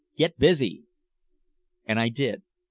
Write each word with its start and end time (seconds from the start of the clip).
Get 0.17 0.39
busy!" 0.39 0.85
And 1.85 1.99
I 1.99 2.09
did. 2.09 2.41